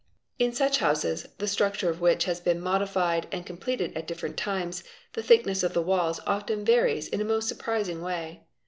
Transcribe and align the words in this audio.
In 0.39 0.51
such 0.51 0.79
houses, 0.79 1.27
the 1.37 1.47
structure 1.47 1.87
of 1.87 2.01
which 2.01 2.23
has 2.25 2.39
been 2.39 2.59
modified 2.59 3.27
and 3.31 3.45
completed 3.45 3.95
at 3.95 4.07
different 4.07 4.35
times, 4.35 4.83
the 5.13 5.21
thickness 5.21 5.61
of 5.61 5.75
the 5.75 5.83
walls 5.83 6.19
often 6.25 6.65
varies 6.65 7.07
in 7.07 7.21
a 7.21 7.23
most 7.23 7.47
surprising 7.47 8.01
way. 8.01 8.41